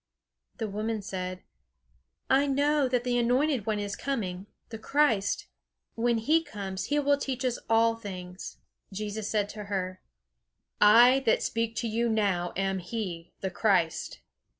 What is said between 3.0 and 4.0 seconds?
the Anointed one is